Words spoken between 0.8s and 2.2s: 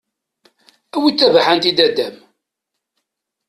Awi-d tabaḥant i dada-m!